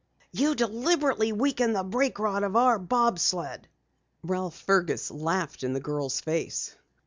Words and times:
"You 0.31 0.55
deliberately 0.55 1.31
weakened 1.31 1.75
the 1.75 1.83
brake 1.83 2.17
rod 2.17 2.41
of 2.41 2.55
our 2.55 2.79
bob 2.79 3.19
sled." 3.19 3.67
Ralph 4.23 4.59
Fergus 4.59 5.11
laughed 5.11 5.61
in 5.61 5.73
the 5.73 5.79
girl's 5.79 6.19
face. 6.21 6.75